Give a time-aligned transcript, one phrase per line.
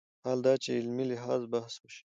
[0.23, 1.99] حال دا چې علمي لحاظ بحث وشي